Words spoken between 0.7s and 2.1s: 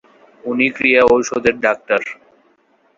ক্রীড়া ঔষধের ডাক্তার।